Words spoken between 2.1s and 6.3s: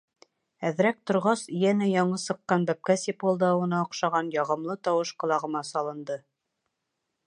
сыҡҡан бәпкә сипылдауына оҡшаған яғымлы тауыш ҡолағыма салынды.